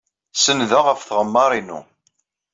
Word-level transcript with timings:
Senndeɣ 0.35 0.83
ɣef 0.87 1.01
tɣemmar-inu. 1.03 1.79